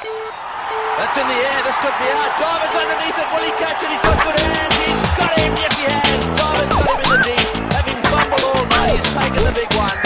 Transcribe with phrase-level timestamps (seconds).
[0.00, 1.62] That's in the air.
[1.64, 2.30] This could be out.
[2.38, 3.26] Jarvis underneath it.
[3.34, 3.90] Will he catch it?
[3.90, 4.74] He's got good hands.
[4.78, 5.56] He's got him.
[5.58, 6.22] Yes, he has.
[6.38, 7.48] Jarvis got him in the deep.
[7.72, 9.98] Having fumbled all night, he's taken the big one.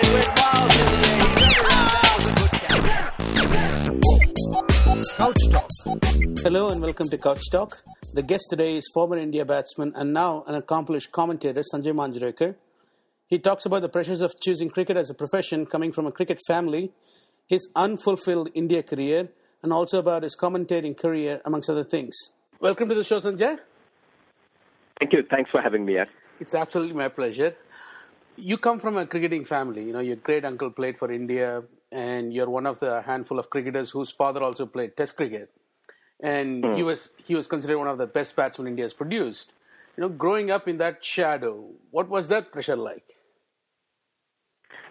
[0.00, 1.06] It went miles in the
[2.66, 2.90] air.
[4.96, 5.70] He Couch Talk.
[6.42, 7.84] Hello and welcome to Couch Talk.
[8.14, 12.56] The guest today is former India batsman and now an accomplished commentator, Sanjay Manjrekar.
[13.28, 16.40] He talks about the pressures of choosing cricket as a profession coming from a cricket
[16.48, 16.90] family,
[17.50, 19.28] his unfulfilled India career,
[19.62, 22.14] and also about his commentating career, amongst other things.
[22.60, 23.58] Welcome to the show, Sanjay.
[25.00, 25.24] Thank you.
[25.28, 25.94] Thanks for having me.
[25.94, 26.06] Yes.
[26.38, 27.56] It's absolutely my pleasure.
[28.36, 29.82] You come from a cricketing family.
[29.82, 33.50] You know, your great uncle played for India, and you're one of the handful of
[33.50, 35.50] cricketers whose father also played Test cricket.
[36.20, 36.74] And hmm.
[36.74, 39.52] he was he was considered one of the best batsmen India has produced.
[39.96, 43.16] You know, growing up in that shadow, what was that pressure like?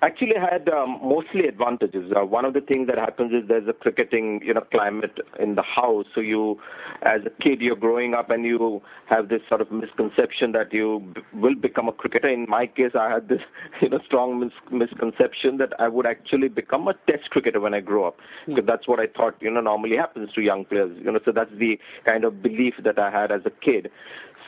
[0.02, 2.12] Actually, had um, mostly advantages.
[2.16, 5.55] Uh, one of the things that happens is there's a cricketing, you know, climate in
[5.55, 6.05] the house.
[6.15, 6.57] So you,
[7.01, 11.04] as a kid, you're growing up and you have this sort of misconception that you
[11.13, 12.29] b- will become a cricketer.
[12.29, 13.41] In my case, I had this,
[13.82, 17.82] you know, strong mis- misconception that I would actually become a Test cricketer when I
[17.82, 20.98] grow up, because that's what I thought, you know, normally happens to young players.
[21.04, 23.90] You know, so that's the kind of belief that I had as a kid.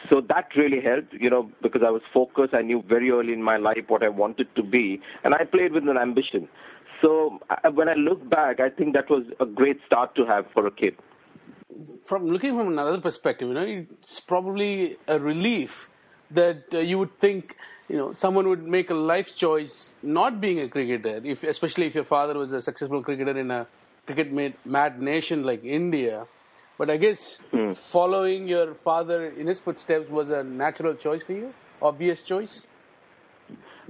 [0.10, 2.54] So that really helped, you know, because I was focused.
[2.54, 5.74] I knew very early in my life what I wanted to be, and I played
[5.74, 6.48] with an ambition.
[7.02, 7.40] So
[7.74, 10.72] when I look back, I think that was a great start to have for a
[10.72, 10.96] kid.
[12.04, 15.90] From looking from another perspective, you know, it's probably a relief
[16.30, 17.56] that uh, you would think,
[17.90, 21.96] you know, someone would make a life choice not being a cricketer, if especially if
[21.96, 23.68] your father was a successful cricketer in a
[24.06, 24.32] cricket
[24.66, 26.26] mad nation like India.
[26.78, 27.42] But I guess
[27.76, 32.66] following your father in his footsteps was a natural choice for you, obvious choice.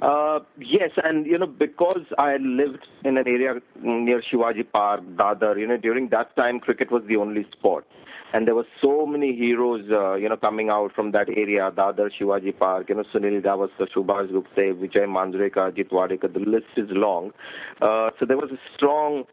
[0.01, 5.59] Uh, yes, and you know because I lived in an area near Shivaji Park, Dadar.
[5.59, 7.85] You know during that time cricket was the only sport,
[8.33, 12.09] and there were so many heroes, uh, you know, coming out from that area, Dadar,
[12.19, 12.89] Shivaji Park.
[12.89, 16.33] You know Sunil Gavaskar, Subhash Gupte, Vijay Manjrekar, Ajit Wadekar.
[16.33, 17.31] The list is long.
[17.79, 19.25] Uh, so there was a strong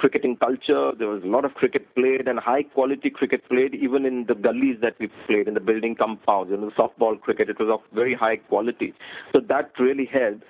[0.00, 0.92] cricketing culture.
[0.98, 4.34] There was a lot of cricket played and high quality cricket played even in the
[4.34, 6.50] gullies that we played in the building compounds.
[6.50, 8.94] Know, the softball cricket, it was of very high quality.
[9.32, 10.42] So that really helped.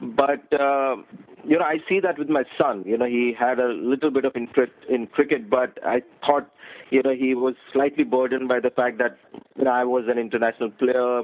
[0.00, 0.96] But uh,
[1.44, 2.84] you know, I see that with my son.
[2.86, 6.50] You know, he had a little bit of interest in cricket, but I thought,
[6.90, 9.18] you know, he was slightly burdened by the fact that
[9.56, 11.22] you know I was an international player.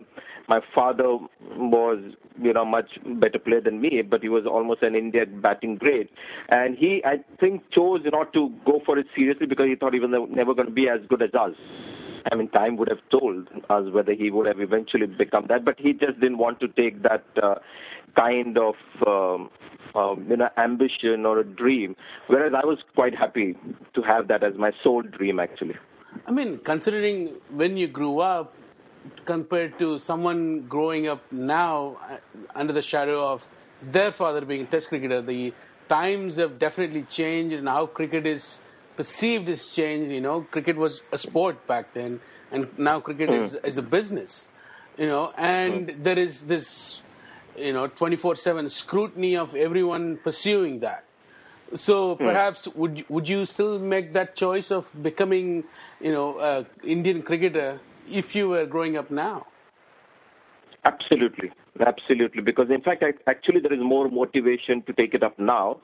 [0.49, 1.19] My father
[1.57, 1.99] was,
[2.41, 6.11] you know, much better player than me, but he was almost an Indian batting great.
[6.51, 10.01] And he, I think, chose not to go for it seriously because he thought he
[10.01, 11.55] was never going to be as good as us.
[12.31, 15.79] I mean, time would have told us whether he would have eventually become that, but
[15.79, 17.57] he just didn't want to take that uh,
[18.17, 18.75] kind of
[19.07, 19.51] um,
[19.95, 21.97] um, you know ambition or a dream.
[22.27, 23.57] Whereas I was quite happy
[23.95, 25.77] to have that as my sole dream, actually.
[26.27, 28.55] I mean, considering when you grew up
[29.27, 32.17] compared to someone growing up now uh,
[32.55, 33.49] under the shadow of
[33.83, 35.53] their father being a test cricketer, the
[35.89, 38.61] times have definitely changed and how cricket is
[38.97, 40.11] perceived has changed.
[40.13, 43.37] You know, cricket was a sport back then, and now cricket hmm.
[43.37, 44.51] is, is a business.
[44.99, 46.03] You know, and hmm.
[46.03, 47.01] there is this,
[47.57, 51.05] you know, 24 7 scrutiny of everyone pursuing that.
[51.75, 52.25] So hmm.
[52.25, 55.65] perhaps would would you still make that choice of becoming,
[56.01, 59.47] you know, a Indian cricketer if you were growing up now?
[60.85, 62.43] Absolutely, absolutely.
[62.43, 65.79] Because in fact, actually, there is more motivation to take it up now.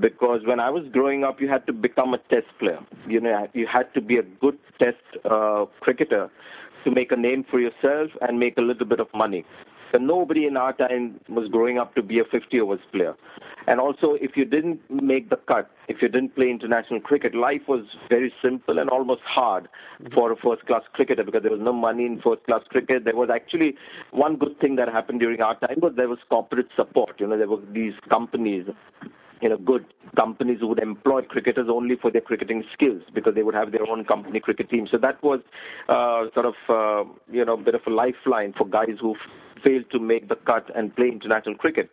[0.00, 2.80] Because when I was growing up, you had to become a test player.
[3.06, 6.30] You know, you had to be a good test uh, cricketer
[6.84, 9.44] to make a name for yourself and make a little bit of money.
[9.94, 13.14] So nobody in our time was growing up to be a 50 overs player.
[13.68, 17.62] And also, if you didn't make the cut, if you didn't play international cricket, life
[17.68, 19.68] was very simple and almost hard
[20.12, 23.04] for a first class cricketer because there was no money in first class cricket.
[23.04, 23.76] There was actually
[24.10, 27.20] one good thing that happened during our time was there was corporate support.
[27.20, 28.66] You know, there were these companies
[29.40, 29.84] you know, good
[30.16, 33.86] companies who would employ cricketers only for their cricketing skills because they would have their
[33.88, 34.88] own company cricket team.
[34.90, 35.40] So that was
[35.88, 39.14] uh, sort of, uh, you know, a bit of a lifeline for guys who
[39.64, 41.90] failed to make the cut and play international cricket.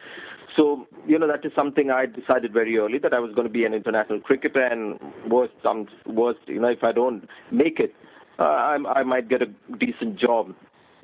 [0.55, 3.53] So, you know, that is something I decided very early that I was going to
[3.53, 7.95] be an international cricketer and worst, some, worst, you know, if I don't make it,
[8.37, 9.47] uh, I, I might get a
[9.77, 10.53] decent job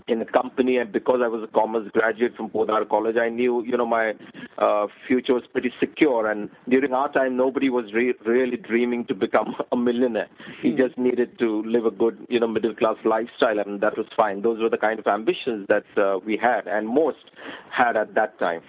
[0.07, 3.63] in a company and because I was a commerce graduate from Podar College, I knew,
[3.65, 4.13] you know, my
[4.57, 6.29] uh, future was pretty secure.
[6.29, 10.29] And during our time, nobody was re- really dreaming to become a millionaire.
[10.61, 14.07] He just needed to live a good, you know, middle class lifestyle, and that was
[14.15, 14.41] fine.
[14.41, 17.31] Those were the kind of ambitions that uh, we had, and most
[17.69, 18.61] had at that time.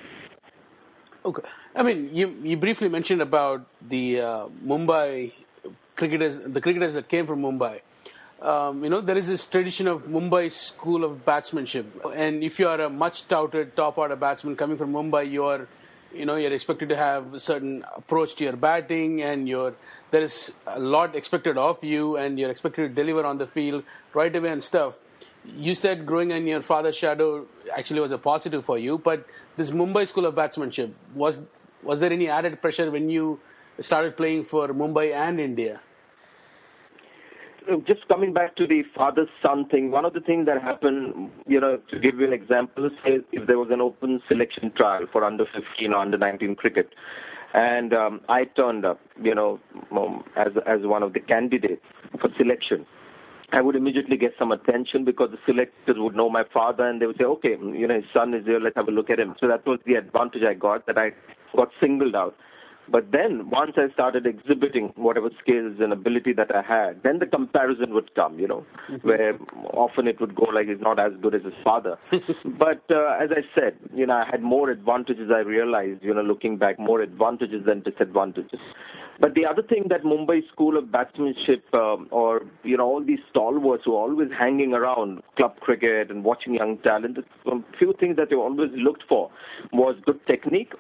[1.25, 1.43] Okay.
[1.75, 5.33] I mean, you you briefly mentioned about the uh, Mumbai
[5.97, 7.81] cricketers, the cricketers that came from Mumbai.
[8.41, 12.69] Um, you know, there is this tradition of Mumbai school of batsmanship, and if you
[12.69, 15.67] are a much touted top order batsman coming from Mumbai, you are,
[16.15, 19.75] you know, you're expected to have a certain approach to your batting, and you're
[20.13, 23.83] there is a lot expected of you, and you're expected to deliver on the field
[24.15, 25.01] right away and stuff.
[25.45, 27.45] You said growing in your father's shadow
[27.77, 29.27] actually was a positive for you, but
[29.57, 31.43] this Mumbai school of batsmanship was
[31.83, 33.41] was there any added pressure when you
[33.81, 35.81] started playing for Mumbai and India?
[37.87, 41.61] Just coming back to the father son thing, one of the things that happened, you
[41.61, 45.25] know, to give you an example, say if there was an open selection trial for
[45.25, 46.95] under 15 or under 19 cricket,
[47.55, 49.59] and um, I turned up, you know,
[49.93, 51.85] um, as as one of the candidates
[52.21, 52.87] for selection.
[53.51, 57.07] I would immediately get some attention because the selectors would know my father and they
[57.07, 59.35] would say, okay, you know, his son is here, let's have a look at him.
[59.41, 61.13] So that was the advantage I got that I
[61.57, 62.37] got singled out.
[62.91, 67.27] But then once I started exhibiting whatever skills and ability that I had, then the
[67.27, 69.07] comparison would come, you know, mm-hmm.
[69.07, 69.39] where
[69.75, 71.99] often it would go like he's not as good as his father.
[72.11, 75.31] but uh, as I said, you know, I had more advantages.
[75.35, 78.61] I realized, you know, looking back, more advantages than disadvantages.
[79.21, 83.19] But the other thing that Mumbai School of Batsmanship, um, or you know, all these
[83.29, 88.17] stalwarts who are always hanging around club cricket and watching young talent, a few things
[88.17, 89.31] that they always looked for
[89.73, 90.73] was good technique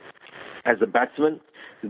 [0.64, 1.40] as a batsman,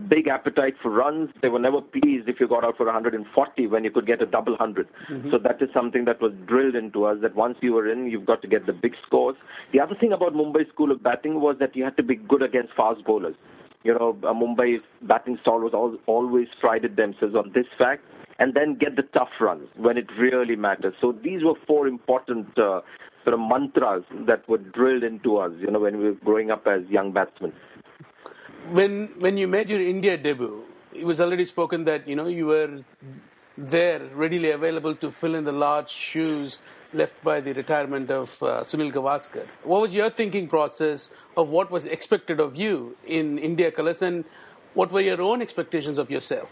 [0.09, 1.31] big appetite for runs.
[1.43, 4.27] They were never pleased if you got out for 140 when you could get a
[4.27, 4.89] double 100.
[5.11, 5.31] Mm-hmm.
[5.31, 8.27] So that is something that was drilled into us that once you were in, you've
[8.27, 9.37] got to get the big scores.
[9.73, 12.43] The other thing about Mumbai School of Batting was that you had to be good
[12.43, 13.37] against fast bowlers.
[13.85, 18.03] You know, uh, Mumbai's batting style was al- always prided themselves on this fact
[18.39, 20.95] and then get the tough runs when it really matters.
[21.01, 22.81] So these were four important uh,
[23.25, 26.67] sort of mantras that were drilled into us, you know, when we were growing up
[26.67, 27.53] as young batsmen
[28.73, 32.47] when when you made your India debut, it was already spoken that you know you
[32.47, 32.85] were
[33.57, 36.59] there, readily available to fill in the large shoes
[36.93, 39.47] left by the retirement of uh, Sunil Gavaskar.
[39.65, 44.25] What was your thinking process of what was expected of you in India colours, and
[44.75, 46.49] what were your own expectations of yourself?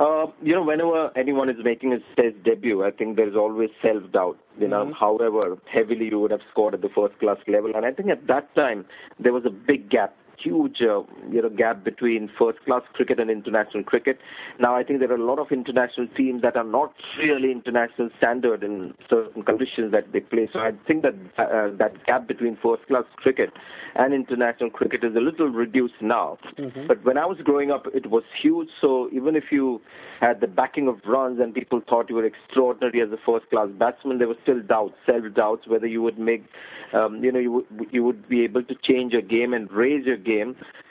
[0.00, 4.38] Uh, you know, whenever anyone is making his test debut, I think there's always self-doubt.
[4.58, 4.92] You know, mm-hmm.
[4.92, 8.54] however heavily you would have scored at the first-class level, and I think at that
[8.54, 8.86] time
[9.18, 13.30] there was a big gap huge uh, you know gap between first class cricket and
[13.30, 14.18] international cricket.
[14.58, 18.10] Now I think there are a lot of international teams that are not really international
[18.18, 20.48] standard in certain conditions that they play.
[20.52, 23.50] So I think that uh, that gap between first class cricket
[23.94, 26.38] and international cricket is a little reduced now.
[26.56, 26.86] Mm-hmm.
[26.86, 28.68] But when I was growing up, it was huge.
[28.80, 29.80] So even if you
[30.20, 33.68] had the backing of runs and people thought you were extraordinary as a first class
[33.78, 36.44] batsman, there were still doubts, self doubts whether you would make,
[36.92, 40.06] um, you know, you would you would be able to change your game and raise
[40.06, 40.27] your game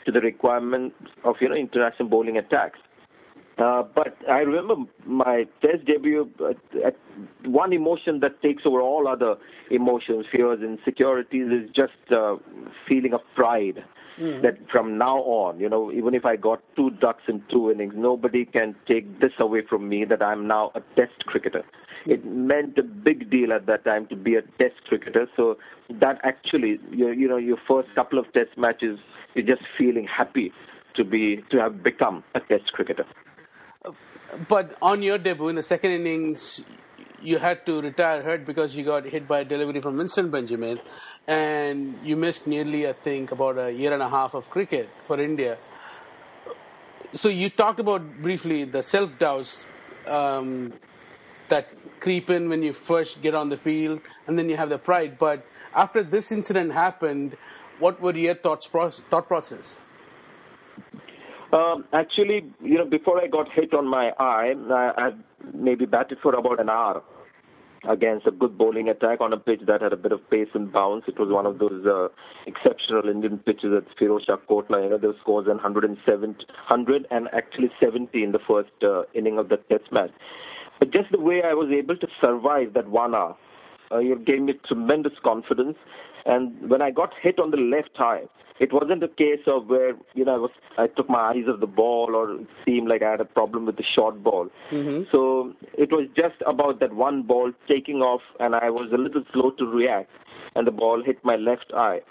[0.05, 2.79] to the requirements of you know international bowling attacks.
[3.57, 4.75] Uh, but I remember
[5.05, 6.29] my test debut.
[6.39, 6.53] Uh,
[7.45, 9.35] one emotion that takes over all other
[9.71, 12.35] emotions, fears, and insecurities is just uh,
[12.87, 13.83] feeling of pride.
[14.19, 14.41] Mm.
[14.41, 17.93] That from now on, you know, even if I got two ducks in two innings,
[17.95, 20.05] nobody can take this away from me.
[20.05, 21.63] That I'm now a Test cricketer.
[22.07, 25.27] It meant a big deal at that time to be a Test cricketer.
[25.35, 25.57] So
[25.89, 28.97] that actually, you, you know, your first couple of Test matches
[29.37, 30.51] you're just feeling happy
[30.95, 33.05] to be to have become a Test cricketer.
[34.49, 36.61] But on your debut in the second innings,
[37.21, 40.79] you had to retire hurt because you got hit by a delivery from Winston Benjamin,
[41.27, 45.19] and you missed nearly, I think, about a year and a half of cricket for
[45.19, 45.57] India.
[47.13, 49.65] So you talked about briefly the self doubts
[50.05, 50.73] um,
[51.49, 51.67] that
[51.99, 55.17] creep in when you first get on the field, and then you have the pride.
[55.17, 57.37] But after this incident happened,
[57.79, 59.75] what were your thoughts thought process?
[61.51, 65.11] Um, actually, you know, before I got hit on my eye, I, I
[65.53, 67.03] maybe batted for about an hour
[67.87, 70.71] against a good bowling attack on a pitch that had a bit of pace and
[70.71, 71.03] bounce.
[71.07, 72.07] It was one of those uh,
[72.45, 74.83] exceptional Indian pitches at Firozshah Kotla.
[74.83, 79.49] You know, there scores 107, 100 and actually 70 in the first uh, inning of
[79.49, 80.11] the test match.
[80.79, 83.35] But just the way I was able to survive that one hour,
[83.91, 85.77] uh, it gave me tremendous confidence.
[86.27, 88.25] And when I got hit on the left eye,
[88.59, 91.59] it wasn't a case of where you know I was I took my eyes off
[91.59, 94.49] the ball or it seemed like I had a problem with the short ball.
[94.71, 95.03] Mm-hmm.
[95.11, 99.23] So it was just about that one ball taking off, and I was a little
[99.31, 100.09] slow to react,
[100.55, 102.01] and the ball hit my left eye.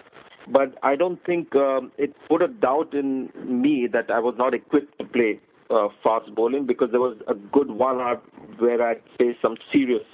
[0.49, 4.54] But I don't think um, it put a doubt in me that I was not
[4.54, 8.23] equipped to play uh, fast bowling because there was a good one hour
[8.58, 10.04] where I faced some serious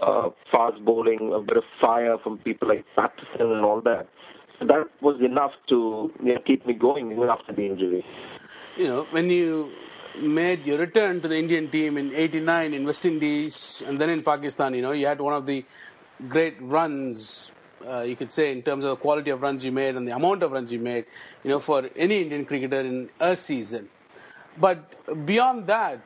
[0.00, 4.08] uh, fast bowling, a bit of fire from people like Patterson and all that.
[4.58, 8.04] So that was enough to you know, keep me going even after the injury.
[8.76, 9.72] You know, when you
[10.18, 14.22] made your return to the Indian team in '89 in West Indies and then in
[14.22, 14.74] Pakistan.
[14.74, 15.64] You know, you had one of the
[16.28, 17.50] great runs,
[17.86, 20.14] uh, you could say, in terms of the quality of runs you made and the
[20.14, 21.06] amount of runs you made.
[21.44, 23.88] You know, for any Indian cricketer in a season.
[24.58, 26.00] But beyond that,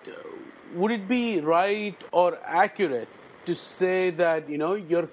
[0.74, 3.08] would it be right or accurate
[3.46, 5.08] to say that you know your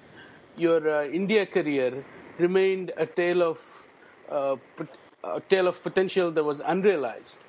[0.56, 2.04] your uh, India career
[2.38, 3.58] remained a tale of
[4.30, 4.56] uh,
[5.24, 7.40] a tale of potential that was unrealized?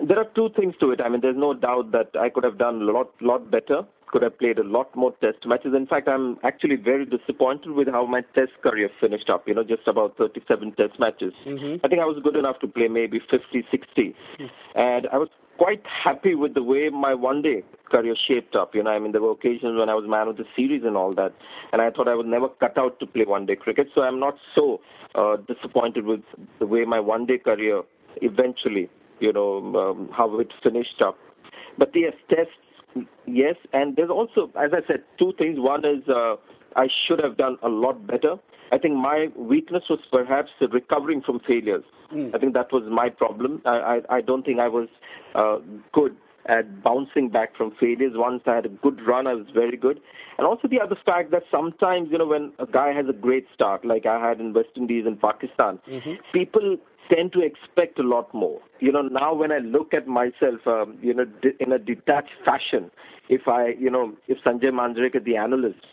[0.00, 1.00] There are two things to it.
[1.00, 3.82] I mean, there's no doubt that I could have done a lot, lot better.
[4.12, 5.74] Could have played a lot more test matches.
[5.76, 9.46] In fact, I'm actually very disappointed with how my test career finished up.
[9.46, 11.34] You know, just about 37 test matches.
[11.44, 11.84] Mm-hmm.
[11.84, 14.14] I think I was good enough to play maybe 50, 60.
[14.76, 15.28] And I was
[15.58, 18.74] quite happy with the way my one day career shaped up.
[18.74, 20.96] You know, I mean, there were occasions when I was man of the series and
[20.96, 21.34] all that.
[21.72, 23.88] And I thought I was never cut out to play one day cricket.
[23.94, 24.80] So I'm not so
[25.14, 26.20] uh, disappointed with
[26.58, 27.82] the way my one day career
[28.22, 28.88] eventually
[29.20, 31.16] you know, um, how it finished up.
[31.76, 33.54] But yes, tests, yes.
[33.72, 35.58] And there's also, as I said, two things.
[35.58, 36.36] One is uh,
[36.76, 38.36] I should have done a lot better.
[38.72, 41.84] I think my weakness was perhaps recovering from failures.
[42.14, 42.34] Mm.
[42.34, 43.62] I think that was my problem.
[43.64, 44.88] I, I, I don't think I was
[45.34, 45.58] uh,
[45.92, 48.12] good at bouncing back from failures.
[48.14, 50.00] Once I had a good run, I was very good.
[50.38, 53.46] And also the other fact that sometimes, you know, when a guy has a great
[53.54, 56.12] start, like I had in West Indies and Pakistan, mm-hmm.
[56.32, 56.78] people
[57.14, 58.60] tend to expect a lot more.
[58.80, 61.26] You know, now when I look at myself, um, you know,
[61.60, 62.90] in a detached fashion,
[63.28, 65.84] if I, you know, if Sanjay Manjrekar, the analyst,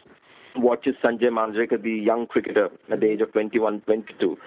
[0.57, 4.37] watches Sanjay Manjrekar, the young cricketer at the age of 21, 22,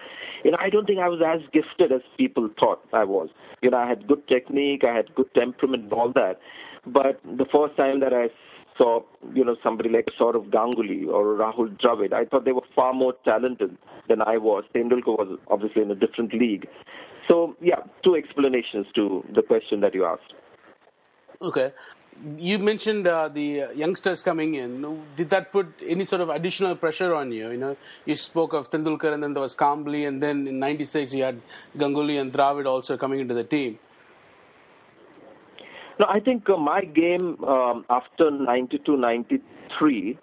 [0.44, 3.28] you know, I don't think I was as gifted as people thought I was.
[3.62, 6.38] You know, I had good technique, I had good temperament, all that.
[6.86, 8.28] But the first time that I
[8.76, 9.00] saw,
[9.34, 13.14] you know, somebody like Sourav Ganguly or Rahul Dravid, I thought they were far more
[13.24, 13.76] talented
[14.08, 14.64] than I was.
[14.74, 16.66] Tendulkar was obviously in a different league.
[17.26, 20.32] So, yeah, two explanations to the question that you asked.
[21.42, 21.72] Okay.
[22.36, 25.04] You mentioned uh, the youngsters coming in.
[25.16, 27.50] Did that put any sort of additional pressure on you?
[27.50, 31.14] You know, you spoke of Tendulkar, and then there was Kambli, and then in '96
[31.14, 31.40] you had
[31.76, 33.78] Ganguly and Dravid also coming into the team.
[36.00, 40.18] No, I think uh, my game um, after 92 93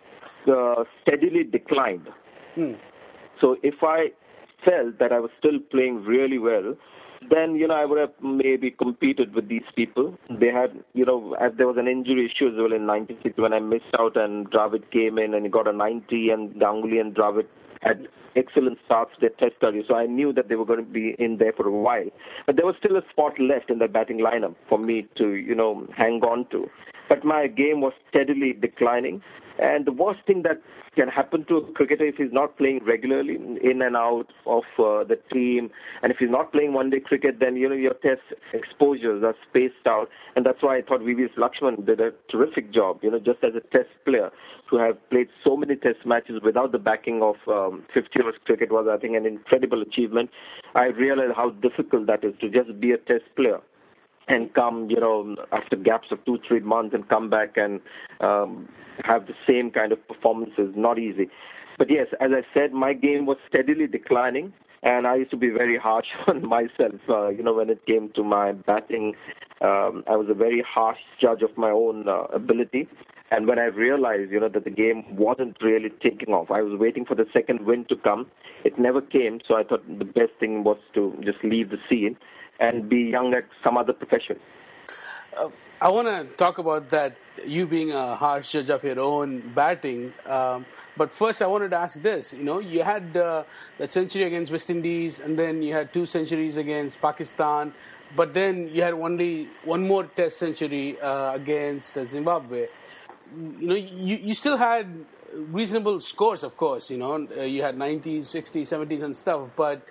[0.47, 2.07] uh, steadily declined.
[2.55, 2.73] Hmm.
[3.41, 4.11] So if I
[4.63, 6.75] felt that I was still playing really well,
[7.29, 10.17] then you know I would have maybe competed with these people.
[10.29, 13.53] They had you know as there was an injury issue as well in '96 when
[13.53, 17.15] I missed out and Dravid came in and he got a 90 and Ganguly and
[17.15, 17.47] Dravid
[17.81, 19.83] had excellent starts their test career.
[19.87, 22.09] So I knew that they were going to be in there for a while.
[22.45, 25.55] But there was still a spot left in the batting lineup for me to you
[25.55, 26.69] know hang on to.
[27.07, 29.21] But my game was steadily declining.
[29.57, 30.61] And the worst thing that
[30.95, 35.03] can happen to a cricketer if he's not playing regularly, in and out of uh,
[35.03, 35.69] the team,
[36.01, 38.21] and if he's not playing one-day cricket, then you know your test
[38.53, 42.99] exposures are spaced out, and that's why I thought VVS Laxman did a terrific job.
[43.01, 44.29] You know, just as a test player,
[44.69, 48.71] to have played so many test matches without the backing of um, 50 overs cricket
[48.71, 50.29] was, I think, an incredible achievement.
[50.75, 53.59] I realized how difficult that is to just be a test player
[54.27, 57.79] and come, you know, after gaps of two, three months and come back and
[58.21, 58.67] um,
[59.03, 60.73] have the same kind of performances.
[60.75, 61.29] Not easy.
[61.77, 65.49] But yes, as I said, my game was steadily declining, and I used to be
[65.49, 66.99] very harsh on myself.
[67.09, 69.13] Uh, you know, when it came to my batting,
[69.61, 72.87] um, I was a very harsh judge of my own uh, ability.
[73.31, 76.79] And when I realized, you know, that the game wasn't really taking off, I was
[76.79, 78.27] waiting for the second win to come.
[78.63, 82.17] It never came, so I thought the best thing was to just leave the scene
[82.59, 84.39] and be young at some other profession.
[85.37, 85.49] Uh,
[85.81, 90.13] I want to talk about that, you being a harsh judge of your own batting.
[90.25, 92.31] Um, but first, I wanted to ask this.
[92.31, 93.43] You know, you had uh,
[93.77, 97.73] that century against West Indies, and then you had two centuries against Pakistan,
[98.15, 102.67] but then you had only one more Test century uh, against Zimbabwe.
[103.35, 104.87] You know, you, you still had
[105.33, 106.89] reasonable scores, of course.
[106.89, 109.85] You know, uh, you had 90s, 60s, 70s, and stuff, but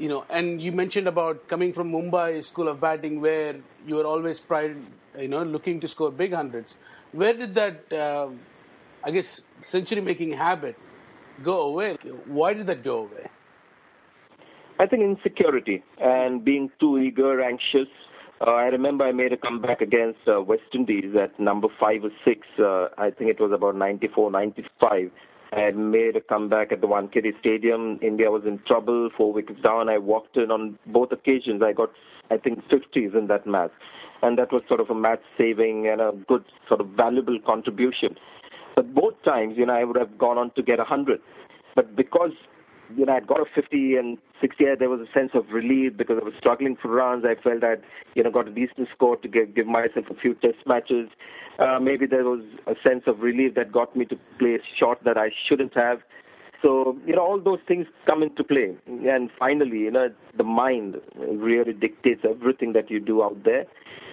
[0.00, 4.06] you know, and you mentioned about coming from Mumbai School of Batting, where you were
[4.06, 4.76] always pride,
[5.18, 6.78] you know, looking to score big hundreds.
[7.12, 8.28] Where did that, uh,
[9.04, 10.76] I guess, century-making habit
[11.44, 11.98] go away?
[12.24, 13.28] Why did that go away?
[14.78, 17.88] I think insecurity and being too eager, anxious.
[18.40, 22.10] Uh, I remember I made a comeback against uh, West Indies at number five or
[22.24, 22.48] six.
[22.58, 25.10] Uh, I think it was about 94, 95
[25.52, 27.98] I had made a comeback at the Wankhede Stadium.
[28.02, 29.88] India was in trouble, four wickets down.
[29.88, 31.60] I walked in on both occasions.
[31.62, 31.90] I got,
[32.30, 33.72] I think, 50s in that match.
[34.22, 38.16] And that was sort of a match saving and a good, sort of valuable contribution.
[38.76, 41.20] But both times, you know, I would have gone on to get 100.
[41.74, 42.32] But because
[42.96, 44.64] you know, I'd got a 50 and 60.
[44.78, 47.24] There was a sense of relief because I was struggling for runs.
[47.24, 47.82] I felt I'd,
[48.14, 51.08] you know, got a decent score to give, give myself a few test matches.
[51.58, 55.02] Uh, maybe there was a sense of relief that got me to play a shot
[55.04, 55.98] that I shouldn't have.
[56.62, 58.76] So, you know, all those things come into play.
[58.86, 63.64] And finally, you know, the mind really dictates everything that you do out there.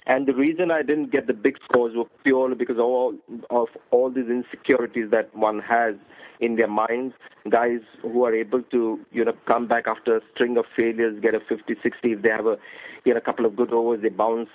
[0.08, 3.14] And the reason I didn't get the big scores was purely because of all,
[3.50, 5.96] of all these insecurities that one has
[6.40, 7.14] in their minds.
[7.50, 11.34] Guys who are able to, you know, come back after a string of failures, get
[11.34, 12.12] a 50, 60.
[12.12, 12.56] If they have a,
[13.04, 14.48] you know, a couple of good overs, they bounce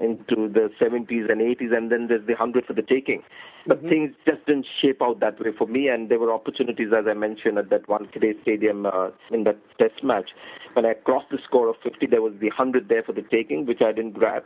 [0.00, 3.22] into the 70s and 80s, and then there's the 100 for the taking.
[3.66, 3.88] But mm-hmm.
[3.88, 7.14] things just didn't shape out that way for me, and there were opportunities, as I
[7.14, 10.30] mentioned, at that Wankhede Stadium uh, in that test match.
[10.72, 13.66] When I crossed the score of 50, there was the 100 there for the taking,
[13.66, 14.42] which I didn't grab.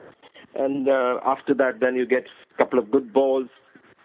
[0.57, 3.49] And uh, after that, then you get a couple of good balls,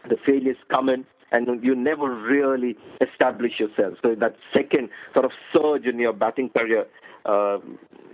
[0.09, 3.93] the failures come in, and you never really establish yourself.
[4.01, 6.85] So that second sort of surge in your batting career,
[7.25, 7.59] uh,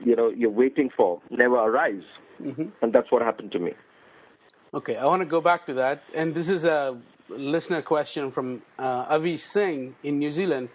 [0.03, 2.05] you know, you're waiting for never arrives,
[2.41, 2.65] mm-hmm.
[2.81, 3.71] and that's what happened to me.
[4.73, 8.61] Okay, I want to go back to that, and this is a listener question from
[8.77, 10.69] uh, Avi Singh in New Zealand.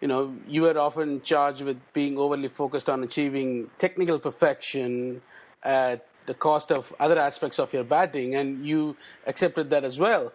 [0.00, 5.22] You know, you were often charged with being overly focused on achieving technical perfection
[5.62, 10.32] at the cost of other aspects of your batting, and you accepted that as well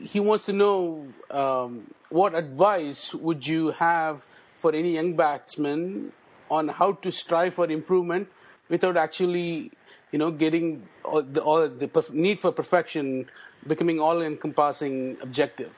[0.00, 4.22] he wants to know um, what advice would you have
[4.58, 6.12] for any young batsman
[6.50, 8.28] on how to strive for improvement
[8.68, 9.70] without actually,
[10.10, 13.26] you know, getting all the, all the perf- need for perfection
[13.66, 15.70] becoming all-encompassing objective.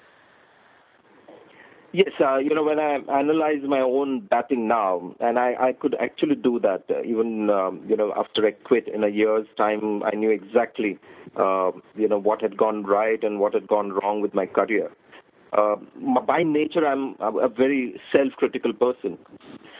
[1.95, 5.95] Yes, uh, you know, when I analyze my own batting now, and I, I could
[6.01, 10.03] actually do that uh, even, um, you know, after I quit in a year's time,
[10.03, 10.99] I knew exactly,
[11.37, 14.91] uh, you know, what had gone right and what had gone wrong with my career.
[15.53, 15.77] Uh,
[16.27, 19.19] by nature, I'm a very self-critical person.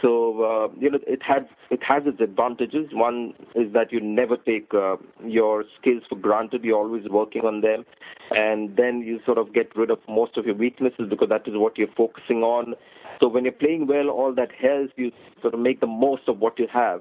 [0.03, 2.89] So uh, you know, it has it has its advantages.
[2.93, 6.65] One is that you never take uh, your skills for granted.
[6.65, 7.85] You're always working on them,
[8.33, 11.55] and then you sort of get rid of most of your weaknesses because that is
[11.55, 12.75] what you're focusing on.
[13.21, 16.41] So when you're playing well, all that helps you sort of make the most of
[16.41, 17.01] what you have.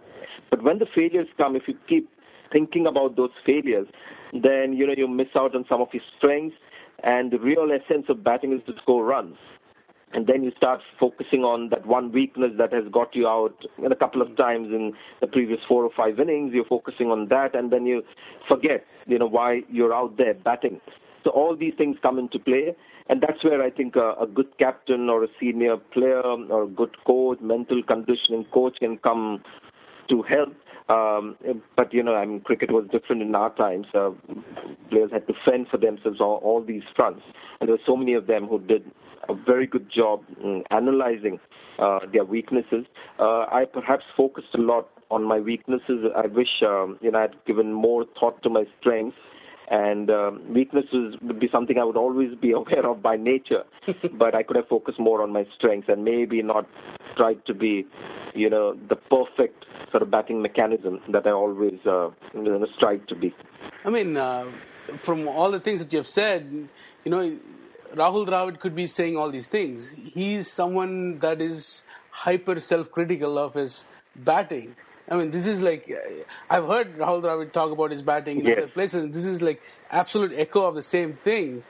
[0.51, 2.07] But when the failures come, if you keep
[2.51, 3.87] thinking about those failures,
[4.31, 6.55] then you know you miss out on some of your strengths
[7.03, 9.35] and the real essence of batting is to score runs.
[10.13, 13.56] And then you start focusing on that one weakness that has got you out
[13.89, 16.54] a couple of times in the previous four or five innings.
[16.54, 18.04] You're focusing on that, and then you
[18.47, 20.82] forget, you know, why you're out there batting.
[21.24, 22.76] So all these things come into play,
[23.08, 26.67] and that's where I think a, a good captain or a senior player or a
[26.67, 29.43] good coach, mental conditioning coach can come
[30.10, 30.54] to help
[30.89, 31.35] um,
[31.75, 33.87] but you know, I mean, cricket was different in our times.
[33.93, 34.11] Uh,
[34.89, 37.21] players had to fend for themselves on all these fronts,
[37.59, 38.89] and there were so many of them who did
[39.29, 40.23] a very good job
[40.71, 41.39] analyzing
[41.79, 42.85] uh, their weaknesses.
[43.19, 46.05] Uh, I perhaps focused a lot on my weaknesses.
[46.15, 49.17] I wish um, you know I'd given more thought to my strengths
[49.71, 53.63] and um, weaknesses would be something I would always be aware of by nature,
[54.13, 56.67] but I could have focused more on my strengths and maybe not
[57.15, 57.88] tried to be,
[58.36, 63.07] you know, the perfect sort of batting mechanism that I always uh, you know, strive
[63.07, 63.34] to be.
[63.86, 64.51] I mean, uh,
[64.99, 66.67] from all the things that you have said,
[67.05, 67.38] you know,
[67.95, 69.93] Rahul Dravid could be saying all these things.
[70.13, 74.75] He's someone that is hyper self-critical of his batting
[75.12, 75.91] I mean, this is like
[76.50, 78.60] I've heard Rahul Dravid talk about his batting in yes.
[78.60, 79.12] other places.
[79.12, 81.63] This is like absolute echo of the same thing.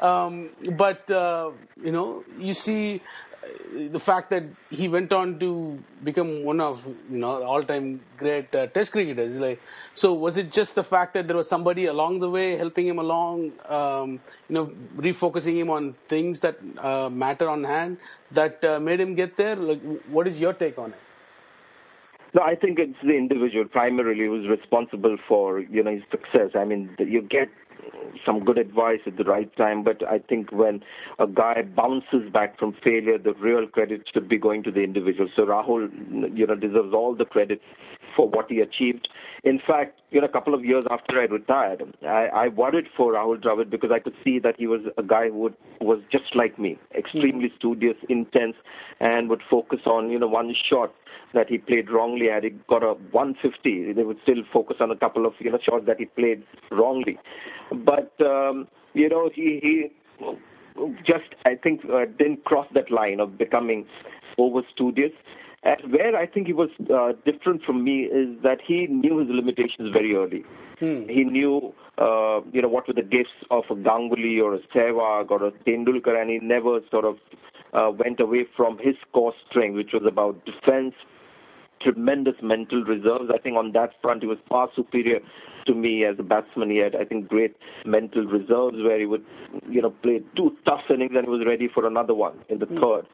[0.00, 3.00] Um, but uh, you know, you see
[3.44, 8.52] uh, the fact that he went on to become one of you know all-time great
[8.52, 9.36] uh, Test cricketers.
[9.36, 9.60] Like,
[9.94, 12.98] so was it just the fact that there was somebody along the way helping him
[12.98, 17.98] along, um, you know, refocusing him on things that uh, matter on hand
[18.32, 19.54] that uh, made him get there?
[19.54, 20.98] Like, what is your take on it?
[22.34, 26.50] No, I think it's the individual primarily who's responsible for you know his success.
[26.54, 27.48] I mean, you get
[28.24, 30.80] some good advice at the right time, but I think when
[31.18, 35.28] a guy bounces back from failure, the real credit should be going to the individual.
[35.34, 35.88] So Rahul,
[36.36, 37.60] you know, deserves all the credit
[38.16, 39.08] for what he achieved.
[39.44, 43.12] In fact, you know, a couple of years after I retired, I, I worried for
[43.12, 46.34] Rahul Dravid because I could see that he was a guy who would, was just
[46.34, 47.56] like me, extremely hmm.
[47.56, 48.56] studious, intense,
[49.00, 50.92] and would focus on, you know, one shot
[51.34, 52.26] that he played wrongly.
[52.32, 55.58] Had he got a 150, they would still focus on a couple of, you know,
[55.62, 57.18] shots that he played wrongly.
[57.70, 59.88] But, um, you know, he, he
[61.06, 63.86] just, I think, uh, didn't cross that line of becoming
[64.38, 65.12] over studious.
[65.64, 69.28] And where I think he was uh, different from me is that he knew his
[69.28, 70.44] limitations very early.
[70.80, 71.08] Hmm.
[71.08, 75.30] He knew, uh, you know, what were the gifts of a Ganguly or a Sehwag
[75.30, 77.16] or a Tendulkar, and he never sort of
[77.72, 80.94] uh, went away from his core strength, which was about defense,
[81.80, 83.30] tremendous mental reserves.
[83.32, 85.20] I think on that front, he was far superior
[85.66, 86.70] to me as a batsman.
[86.70, 89.24] He had, I think, great mental reserves where he would,
[89.68, 92.66] you know, play two tough innings and he was ready for another one in the
[92.66, 92.80] mm.
[92.80, 93.06] third.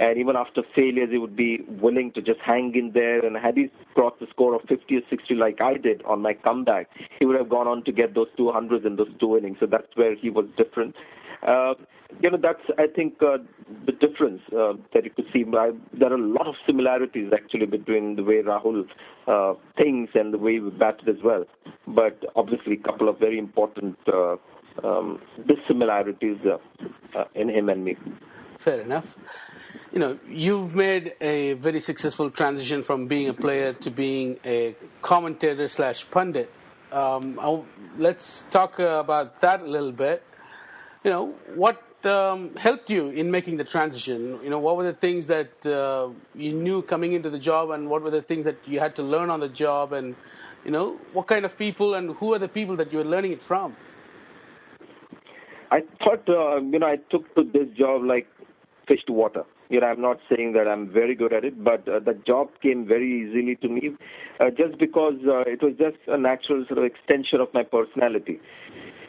[0.00, 3.24] And even after failures, he would be willing to just hang in there.
[3.24, 6.34] And had he crossed the score of 50 or 60 like I did on my
[6.34, 6.88] comeback,
[7.20, 9.56] he would have gone on to get those 200s in those two innings.
[9.58, 10.94] So that's where he was different.
[11.46, 11.74] Uh,
[12.20, 13.38] you know, that's, I think, uh,
[13.86, 15.44] the difference uh, that you could see.
[15.56, 18.84] I, there are a lot of similarities, actually, between the way Rahul
[19.26, 21.44] uh, thinks and the way we batted as well.
[21.86, 24.36] But obviously, a couple of very important uh,
[24.82, 27.96] um, dissimilarities uh, in him and me.
[28.58, 29.16] Fair enough.
[29.92, 34.74] You know, you've made a very successful transition from being a player to being a
[35.02, 36.52] commentator slash pundit.
[36.90, 37.38] Um,
[37.98, 40.22] let's talk about that a little bit.
[41.04, 44.40] You know, what um, helped you in making the transition?
[44.42, 47.88] You know, what were the things that uh, you knew coming into the job, and
[47.88, 50.16] what were the things that you had to learn on the job, and
[50.64, 53.32] you know, what kind of people and who are the people that you were learning
[53.32, 53.76] it from?
[55.70, 58.26] I thought, uh, you know, I took to this job like
[58.86, 59.44] fish to water.
[59.68, 62.48] You know, I'm not saying that I'm very good at it, but uh, the job
[62.62, 63.94] came very easily to me,
[64.40, 68.40] uh, just because uh, it was just a natural sort of extension of my personality.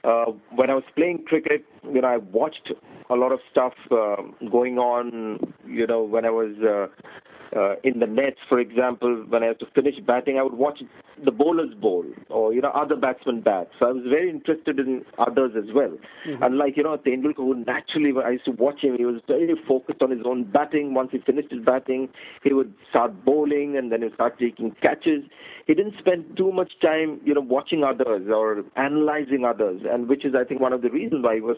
[0.04, 2.72] Uh, when I was playing cricket, you know, I watched
[3.10, 4.18] a lot of stuff uh,
[4.52, 5.54] going on.
[5.68, 9.60] You know, when I was uh, uh, in the nets, for example, when I had
[9.60, 10.82] to finish batting, I would watch
[11.24, 13.70] the bowlers bowl or you know other batsmen bat.
[13.80, 15.98] So I was very interested in others as well.
[16.28, 16.44] Mm-hmm.
[16.44, 20.02] Unlike you know Tendulkar, who naturally I used to watch him, he was very focused
[20.02, 20.94] on his own batting.
[20.94, 22.10] Once he finished his batting,
[22.44, 25.24] he would start bowling and then he would start taking catches.
[25.68, 30.26] He didn't spend too much time you know watching others or analyzing others, and which
[30.26, 31.58] is I think one of the reasons why he was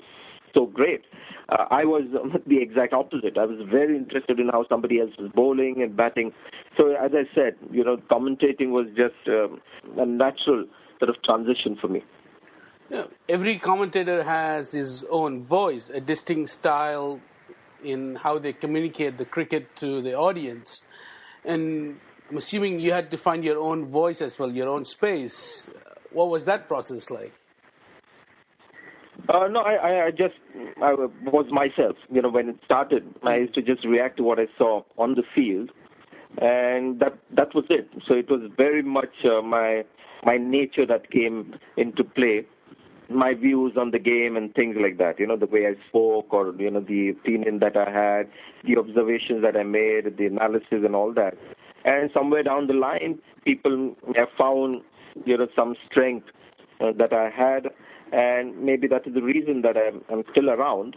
[0.54, 1.02] so great.
[1.50, 2.04] Uh, I was
[2.48, 3.38] the exact opposite.
[3.38, 6.34] I was very interested in how somebody else was bowling and batting.
[6.78, 9.62] So, as I said, you know, commentating was just um,
[9.98, 10.66] a natural
[11.00, 12.04] sort of transition for me.
[12.90, 17.22] Yeah, every commentator has his own voice, a distinct style
[17.84, 20.82] in how they communicate the cricket to the audience.
[21.46, 25.68] And I'm assuming you had to find your own voice as well, your own space.
[26.12, 27.34] What was that process like?
[29.32, 30.34] Uh, no, I, I just
[30.82, 31.96] I was myself.
[32.12, 35.16] You know, when it started, I used to just react to what I saw on
[35.16, 35.72] the field,
[36.42, 37.88] and that that was it.
[38.08, 39.84] So it was very much uh, my
[40.26, 42.46] my nature that came into play,
[43.10, 45.18] my views on the game and things like that.
[45.18, 48.28] You know, the way I spoke, or you know, the opinion that I had,
[48.66, 51.36] the observations that I made, the analysis, and all that.
[51.86, 54.78] And somewhere down the line, people have found
[55.26, 56.28] you know some strength
[56.82, 57.70] uh, that I had
[58.12, 60.96] and maybe that is the reason that I'm, I'm still around.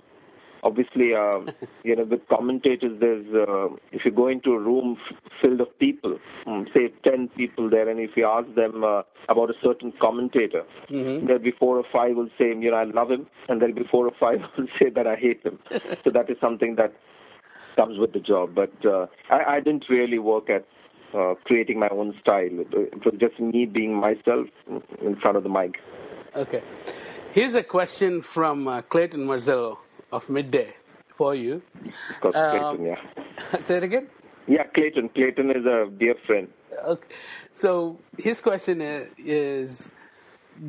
[0.62, 1.40] Obviously, uh,
[1.84, 4.96] you know, with commentators, there's uh, if you go into a room
[5.40, 9.50] filled of people, um, say ten people there, and if you ask them uh, about
[9.50, 11.26] a certain commentator, mm-hmm.
[11.26, 13.84] there'll be four or five will say, you know, I love him, and there'll be
[13.90, 15.58] four or five will say that I hate him.
[16.04, 16.94] so that is something that
[17.76, 18.54] comes with the job.
[18.54, 20.64] But uh, I, I didn't really work at
[21.14, 22.48] uh, creating my own style.
[22.50, 24.46] It was just me being myself
[25.00, 25.76] in front of the mic.
[26.36, 26.62] Okay.
[27.32, 29.78] Here's a question from uh, Clayton Murzello
[30.10, 30.74] of Midday
[31.08, 31.62] for you.
[32.22, 33.60] Um, Clayton, yeah.
[33.60, 34.08] Say it again?
[34.48, 35.10] Yeah, Clayton.
[35.10, 36.48] Clayton is a dear friend.
[36.84, 37.06] Okay.
[37.54, 39.90] So his question is, is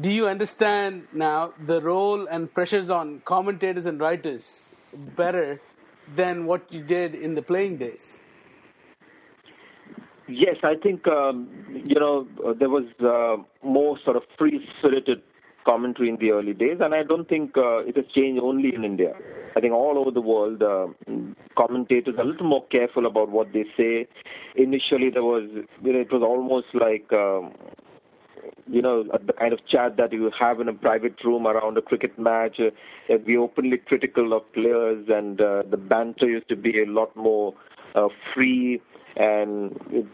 [0.01, 4.69] do you understand now the role and pressures on commentators and writers
[5.15, 5.59] better
[6.15, 8.19] than what you did in the playing days?
[10.27, 11.49] Yes, I think um,
[11.85, 12.27] you know
[12.59, 15.21] there was uh, more sort of free-spirited
[15.65, 18.83] commentary in the early days, and I don't think uh, it has changed only in
[18.83, 19.13] India.
[19.55, 20.87] I think all over the world, uh,
[21.57, 24.07] commentators are a little more careful about what they say.
[24.55, 25.49] Initially, there was,
[25.81, 27.53] you know, it was almost like, um,
[28.67, 31.81] you know, the kind of chat that you have in a private room around a
[31.81, 32.59] cricket match.
[32.59, 37.15] Uh, be openly critical of players, and uh, the banter used to be a lot
[37.15, 37.53] more
[37.95, 38.81] uh, free,
[39.15, 40.05] and it,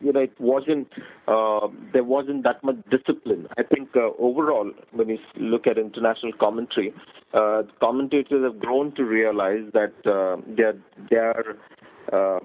[0.00, 0.88] you know, it wasn't
[1.28, 3.46] uh, there wasn't that much discipline.
[3.58, 6.94] I think uh, overall, when you look at international commentary,
[7.34, 10.78] uh, commentators have grown to realize that uh, they're
[11.10, 11.56] they're
[12.12, 12.40] uh,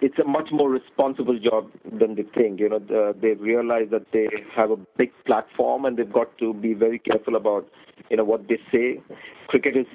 [0.00, 2.60] it's a much more responsible job than they think.
[2.60, 6.54] You know, the, they realize that they have a big platform and they've got to
[6.54, 7.66] be very careful about,
[8.10, 9.00] you know, what they say.
[9.48, 9.86] Cricket is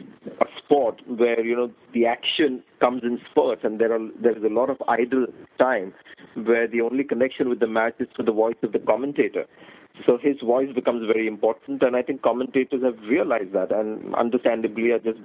[0.42, 4.44] a sport where you know the action comes in spurts, and there are there is
[4.44, 5.28] a lot of idle
[5.60, 5.94] time
[6.36, 9.46] where the only connection with the match is to the voice of the commentator.
[10.06, 14.92] So his voice becomes very important, and I think commentators have realized that, and understandably
[14.92, 15.20] are just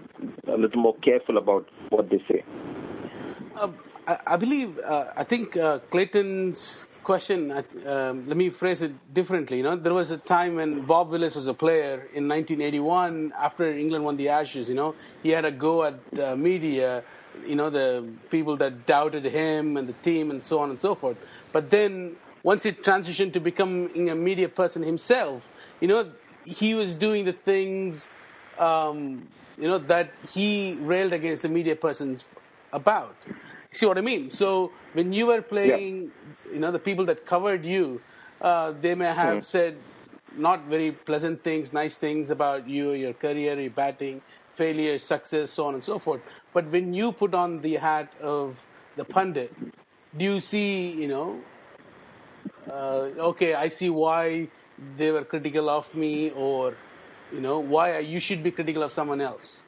[0.47, 2.45] a little more careful about what they say.
[3.57, 3.71] Uh,
[4.07, 8.93] I, I, believe, uh, I think uh, Clayton's question, uh, um, let me phrase it
[9.15, 9.57] differently.
[9.57, 13.73] You know, there was a time when Bob Willis was a player in 1981 after
[13.73, 14.69] England won the Ashes.
[14.69, 17.03] You know, he had a go at the media,
[17.47, 20.95] you know, the people that doubted him and the team and so on and so
[20.95, 21.17] forth.
[21.53, 25.43] But then once he transitioned to becoming a media person himself,
[25.81, 26.11] you know,
[26.45, 28.09] he was doing the things,
[28.59, 32.25] um, you know, that he railed against the media persons
[32.73, 33.17] about.
[33.73, 34.31] See what I mean?
[34.31, 36.11] So when you were playing,
[36.47, 36.53] yeah.
[36.55, 38.01] you know, the people that covered you,
[38.41, 39.45] uh, they may have mm.
[39.45, 39.77] said
[40.37, 44.23] not very pleasant things, nice things about you, your career, your batting,
[44.61, 46.21] failure, success, so on and so forth.
[46.53, 48.65] But when you put on the hat of
[48.97, 49.53] the pundit,
[50.17, 51.41] do you see, you know,
[52.71, 54.49] uh, okay, I see why
[54.97, 56.75] they were critical of me, or
[57.33, 59.61] you know, why you should be critical of someone else.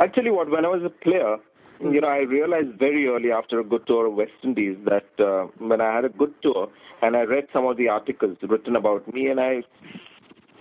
[0.00, 1.36] I tell you what, when I was a player,
[1.80, 1.92] hmm.
[1.94, 5.48] you know, I realized very early after a good tour of West Indies that uh,
[5.58, 6.68] when I had a good tour
[7.02, 9.62] and I read some of the articles written about me, and I,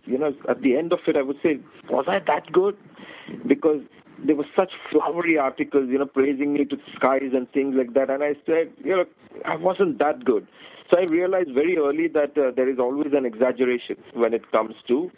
[0.08, 2.78] you know, at the end of it, I would say, was I that good?
[3.48, 3.82] Because
[4.26, 7.93] there were such flowery articles, you know, praising me to the skies and things like
[7.93, 9.06] that, and I said, you know,
[9.46, 10.48] I wasn't that good.
[10.89, 14.74] So I realized very early that uh, there is always an exaggeration when it comes
[14.88, 15.12] to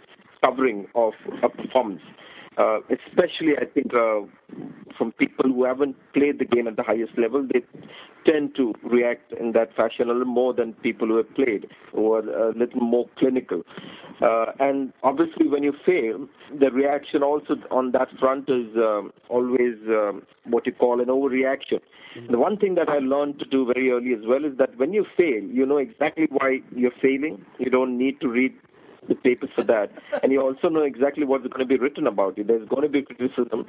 [0.44, 2.02] covering of a performance.
[2.60, 4.22] Uh, especially, I think, uh,
[4.98, 7.62] from people who haven't played the game at the highest level, they
[8.30, 12.12] tend to react in that fashion a little more than people who have played, who
[12.12, 13.64] are a little more clinical.
[14.22, 16.28] Uh, and obviously, when you fail,
[16.60, 21.80] the reaction also on that front is um, always um, what you call an overreaction.
[22.18, 22.32] Mm-hmm.
[22.32, 24.92] The one thing that I learned to do very early as well is that when
[24.92, 27.46] you fail, you know exactly why you're failing.
[27.58, 28.54] You don't need to read
[29.08, 29.92] the papers for that.
[30.24, 32.44] And you also know exactly what's going to be written about you.
[32.44, 33.66] There's going to be criticism.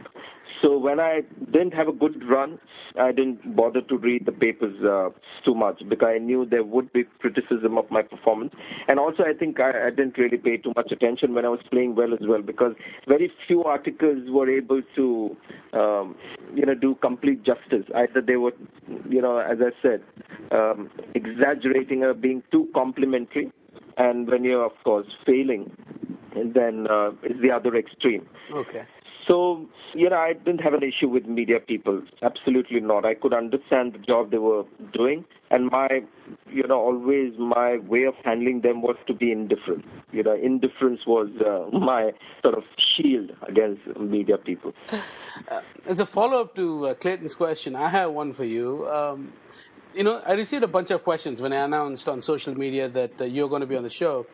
[0.63, 2.59] So when I didn't have a good run,
[2.99, 5.11] I didn't bother to read the papers uh,
[5.45, 8.53] too much because I knew there would be criticism of my performance.
[8.89, 11.61] And also, I think I, I didn't really pay too much attention when I was
[11.71, 12.75] playing well as well because
[13.09, 15.37] very few articles were able to,
[15.73, 16.17] um,
[16.55, 17.87] you know, do complete justice.
[17.95, 18.53] Either they were,
[19.09, 20.03] you know, as I said,
[20.51, 23.51] um, exaggerating or being too complimentary
[24.07, 25.71] and when you're of course failing,
[26.35, 28.27] then uh, it's the other extreme.
[28.53, 28.87] Okay.
[29.29, 32.03] So, you know, I didn't have an issue with media people.
[32.23, 33.05] Absolutely not.
[33.05, 35.89] I could understand the job they were doing, and my,
[36.51, 39.85] you know, always my way of handling them was to be indifferent.
[40.11, 42.65] You know, indifference was uh, my sort of
[42.97, 44.73] shield against media people.
[44.91, 48.89] Uh, as a follow up to uh, Clayton's question, I have one for you.
[48.89, 49.33] Um,
[49.95, 53.21] you know, I received a bunch of questions when I announced on social media that
[53.21, 54.27] uh, you're going to be on the show.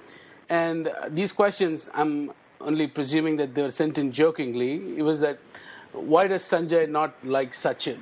[0.48, 4.98] And uh, these questions, I'm only presuming that they were sent in jokingly.
[4.98, 5.38] It was that,
[5.92, 7.98] why does Sanjay not like Sachin?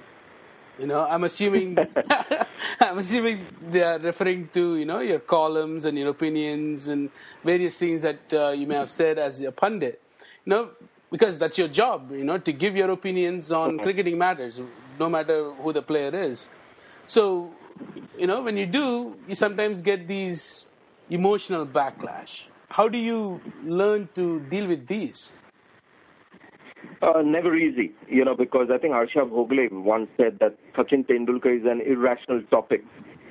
[0.79, 1.79] You know, I'm assuming,
[2.81, 7.11] I'm assuming they are referring to, you know, your columns and your opinions and
[7.45, 10.03] various things that uh, you may have said as a pundit.
[10.45, 10.71] You know,
[11.11, 14.61] because that's your job, you know, to give your opinions on cricketing matters,
[14.99, 16.49] no matter who the player is.
[17.07, 17.53] So,
[18.19, 20.67] you know, when you do, you sometimes get these
[21.11, 22.43] emotional backlash.
[22.71, 25.33] How do you learn to deal with these?
[27.03, 31.59] Uh, never easy, you know, because I think Harsha Bhogle once said that Sachin Tendulkar
[31.59, 32.83] is an irrational topic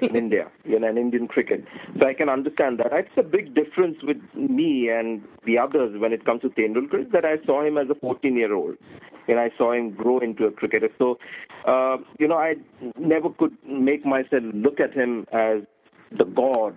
[0.02, 1.66] in India, you know, in Indian cricket.
[2.00, 2.94] So I can understand that.
[2.94, 7.12] It's a big difference with me and the others when it comes to Tendulkar is
[7.14, 8.76] that I saw him as a 14-year-old,
[9.28, 10.90] and I saw him grow into a cricketer.
[10.98, 11.18] So,
[11.68, 12.56] uh, you know, I
[12.98, 15.62] never could make myself look at him as
[16.18, 16.76] the god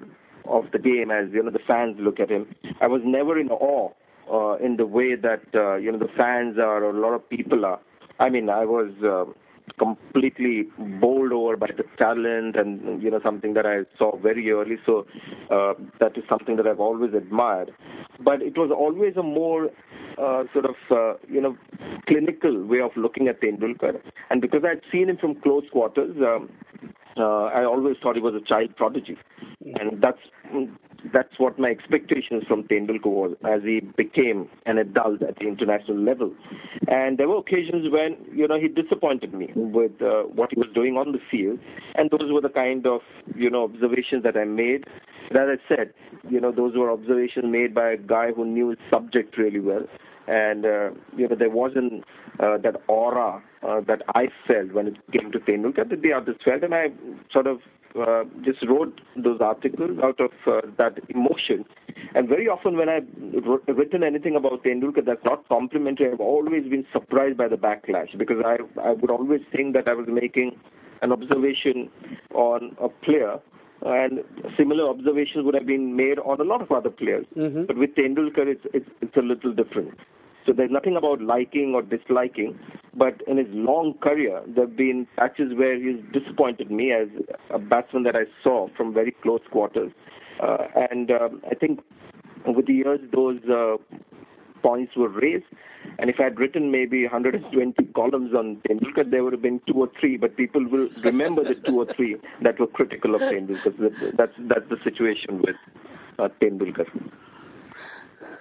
[0.49, 2.47] of the game, as you know, the fans look at him.
[2.81, 3.91] I was never in awe
[4.33, 7.29] uh, in the way that uh, you know the fans are or a lot of
[7.29, 7.81] people are.
[8.19, 8.93] I mean, I was.
[9.03, 9.33] Uh,
[9.79, 10.65] completely
[11.01, 14.77] bowled over by the talent and you know something that I saw very early.
[14.87, 15.07] So
[15.51, 17.73] uh, that is something that I've always admired.
[18.21, 19.67] But it was always a more
[20.19, 21.57] uh, sort of uh, you know
[22.07, 24.01] clinical way of looking at the Tendulkar,
[24.31, 26.17] and because I'd seen him from close quarters.
[26.19, 26.51] Um,
[27.19, 29.17] uh, I always thought he was a child prodigy,
[29.81, 30.19] and that's
[31.13, 35.99] that's what my expectations from Tendulkar was as he became an adult at the international
[35.99, 36.33] level.
[36.89, 40.69] And there were occasions when you know he disappointed me with uh, what he was
[40.75, 41.59] doing on the field,
[41.95, 43.01] and those were the kind of
[43.35, 44.85] you know observations that I made.
[45.29, 45.95] But as I said,
[46.29, 49.87] you know those were observations made by a guy who knew his subject really well,
[50.27, 52.05] and uh, you know there wasn't
[52.41, 56.37] uh, that aura uh, that I felt when it came to Tendulkar that the others
[56.45, 56.89] felt, and I
[57.33, 57.61] sort of
[57.99, 61.65] uh, just wrote those articles out of uh, that emotion.
[62.15, 63.07] And very often, when I've
[63.77, 68.39] written anything about Tendulkar that's not complimentary, I've always been surprised by the backlash because
[68.45, 70.59] I I would always think that I was making
[71.03, 71.91] an observation
[72.35, 73.39] on a player
[73.83, 74.21] and
[74.57, 77.27] similar observations would have been made on a lot of other players.
[77.37, 77.65] Mm-hmm.
[77.65, 79.99] But with Tendulkar, it's, it's it's a little different.
[80.47, 82.57] So there's nothing about liking or disliking,
[82.95, 87.09] but in his long career, there have been patches where he's disappointed me as
[87.51, 89.91] a batsman that I saw from very close quarters.
[90.41, 91.81] Uh, and um, I think
[92.47, 93.77] over the years, those uh,
[94.63, 95.45] points were raised.
[95.99, 99.75] And if I had written maybe 120 columns on Tendulkar, there would have been two
[99.75, 104.17] or three, but people will remember the two or three that were critical of Tendulkar.
[104.17, 105.57] That's, that's the situation with
[106.19, 106.87] uh, Tendulkar.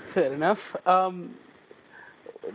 [0.09, 0.75] Fair enough.
[0.87, 1.35] Um,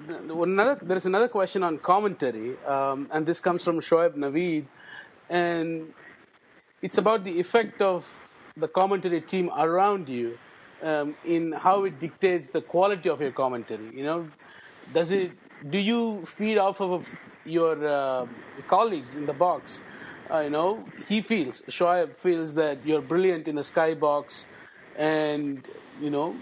[0.08, 4.64] another, there's another question on commentary, um, and this comes from Shoaib Naveed,
[5.28, 5.92] and
[6.82, 8.06] it's about the effect of
[8.56, 10.38] the commentary team around you
[10.82, 13.90] um, in how it dictates the quality of your commentary.
[13.94, 14.28] You know,
[14.92, 15.32] does it?
[15.70, 17.08] Do you feed off of
[17.44, 18.26] your uh,
[18.68, 19.82] colleagues in the box?
[20.30, 24.44] Uh, you know, he feels Shoaib feels that you're brilliant in the sky box,
[24.96, 25.66] and
[26.00, 26.36] you know,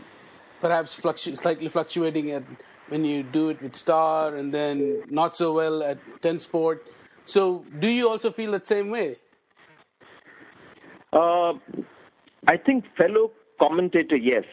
[0.60, 2.42] perhaps fluctu- slightly fluctuating at
[2.88, 6.86] when you do it with Star, and then not so well at Ten Sport.
[7.26, 9.16] So, do you also feel that same way?
[11.12, 11.52] Uh,
[12.46, 14.44] I think fellow commentator, yes.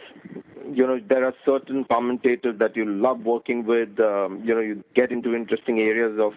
[0.74, 4.00] You know, there are certain commentators that you love working with.
[4.00, 6.34] Um, you know, you get into interesting areas of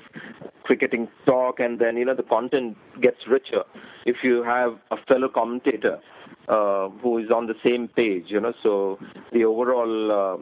[0.64, 3.64] cricketing talk, and then you know the content gets richer
[4.04, 5.98] if you have a fellow commentator
[6.48, 8.24] uh, who is on the same page.
[8.28, 8.98] You know, so
[9.32, 10.36] the overall uh,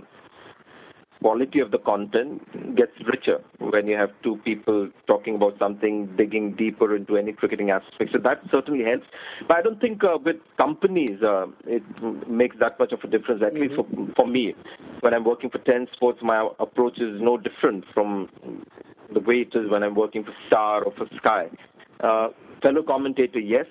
[1.27, 2.41] quality of the content
[2.77, 7.69] gets richer when you have two people talking about something, digging deeper into any cricketing
[7.69, 8.13] aspect.
[8.13, 9.07] So that certainly helps.
[9.49, 11.83] But I don't think uh, with companies uh, it
[12.29, 13.43] makes that much of a difference.
[13.45, 14.55] At least for, for me,
[15.01, 18.29] when I'm working for Ten Sports, my approach is no different from
[19.13, 21.49] the way it is when I'm working for Star or for Sky.
[22.05, 22.29] Uh,
[22.63, 23.67] fellow commentator, yes,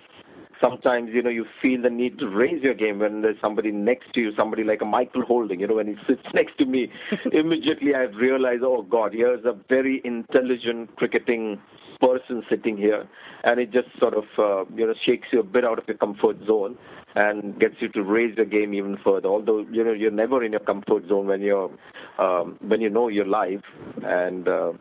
[0.60, 4.13] sometimes you know you feel the need to raise your game when there's somebody next
[4.13, 5.60] to you, somebody like a Michael Holding.
[5.60, 6.91] You know, when he sits next to me,
[7.32, 11.60] immediately I realize, oh God, here's a very intelligent cricketing
[12.00, 13.08] person sitting here,
[13.44, 15.98] and it just sort of uh, you know shakes you a bit out of your
[15.98, 16.78] comfort zone
[17.15, 19.30] and gets you to raise your game even further.
[19.30, 21.72] Although you know you're never in your comfort zone when you're
[22.20, 23.62] um, when you know you're live
[24.04, 24.74] and uh,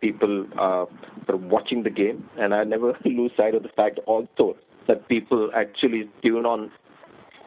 [0.00, 0.88] people are
[1.28, 4.56] watching the game, and I never lose sight of the fact also
[4.88, 6.70] that people actually tune on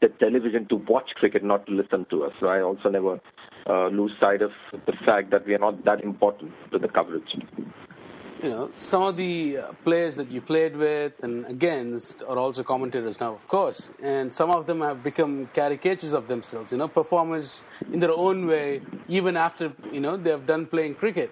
[0.02, 2.34] the television to watch cricket, not to listen to us.
[2.40, 3.20] So I also never
[3.70, 7.36] uh, lose sight of the fact that we are not that important to the coverage.
[8.42, 12.64] You know, some of the uh, players that you played with and against are also
[12.64, 16.72] commentators now, of course, and some of them have become caricatures of themselves.
[16.72, 20.96] You know, performers in their own way, even after you know they have done playing
[20.96, 21.32] cricket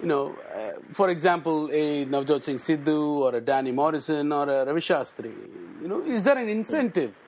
[0.00, 4.64] you know, uh, for example, a Navjot Singh Sidhu or a Danny Morrison or a
[4.66, 5.32] Ravi Shastri,
[5.82, 7.20] you know, is there an incentive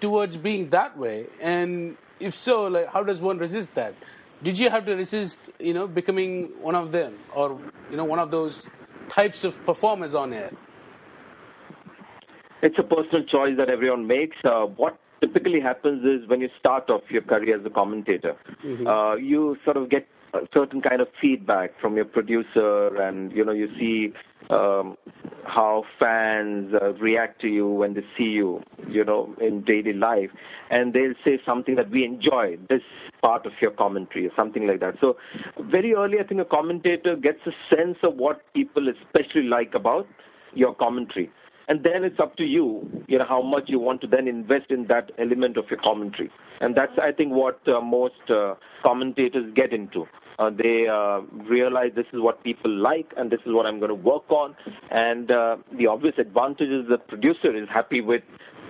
[0.00, 1.26] towards being that way?
[1.40, 3.94] And if so, like, how does one resist that?
[4.42, 8.18] Did you have to resist, you know, becoming one of them or, you know, one
[8.18, 8.68] of those
[9.08, 10.50] types of performers on air?
[12.62, 14.36] It's a personal choice that everyone makes.
[14.44, 18.86] Uh, what typically happens is when you start off your career as a commentator, mm-hmm.
[18.86, 23.44] uh, you sort of get a certain kind of feedback from your producer, and you
[23.44, 24.12] know you see
[24.50, 24.96] um,
[25.44, 30.30] how fans uh, react to you when they see you, you know, in daily life,
[30.70, 32.82] and they'll say something that we enjoy this
[33.20, 34.94] part of your commentary or something like that.
[35.00, 35.16] So
[35.70, 40.06] very early, I think a commentator gets a sense of what people especially like about
[40.54, 41.30] your commentary
[41.68, 44.70] and then it's up to you, you know, how much you want to then invest
[44.70, 46.30] in that element of your commentary.
[46.60, 50.06] And that's, I think, what uh, most uh, commentators get into.
[50.38, 53.90] Uh, they uh, realize this is what people like and this is what I'm going
[53.90, 54.54] to work on.
[54.90, 58.22] And uh, the obvious advantage is the producer is happy with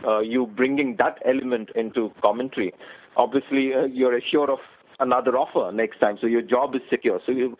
[0.06, 2.74] uh, you bringing that element into commentary.
[3.16, 4.58] Obviously, uh, you're assured of
[5.00, 6.16] another offer next time.
[6.20, 7.20] So your job is secure.
[7.26, 7.56] So you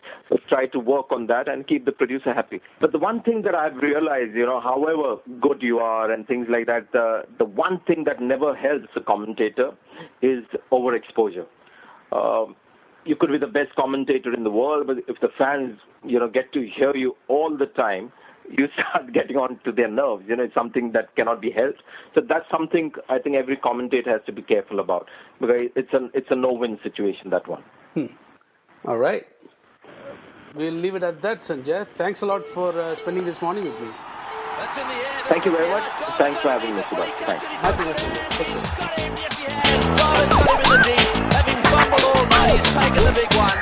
[0.48, 2.60] try to work on that and keep the producer happy.
[2.80, 6.46] But the one thing that I've realized, you know, however good you are and things
[6.48, 9.72] like that, the the one thing that never helps a commentator
[10.22, 11.46] is overexposure.
[12.12, 12.56] Um,
[13.04, 16.28] you could be the best commentator in the world, but if the fans, you know,
[16.28, 18.12] get to hear you all the time,
[18.50, 20.24] you start getting on to their nerves.
[20.28, 21.82] You know, it's something that cannot be helped.
[22.14, 25.08] So that's something I think every commentator has to be careful about
[25.40, 27.30] because it's a it's a no-win situation.
[27.30, 27.62] That one.
[27.94, 28.06] Hmm.
[28.84, 29.26] All right.
[30.54, 31.86] We'll leave it at that, Sanjay.
[31.96, 33.88] Thanks a lot for uh, spending this morning with me.
[34.58, 35.24] That's in the air.
[35.24, 35.84] Thank you very much.
[36.18, 37.10] Thanks for having me, Subhash.
[37.24, 37.44] Thanks.
[40.86, 41.01] Happy
[42.52, 43.58] He's taking a big one.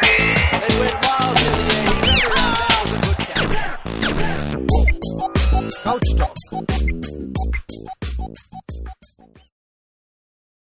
[0.52, 1.94] and went miles in the air.
[2.04, 3.50] He's around good catch.
[5.84, 6.34] Couch Talk.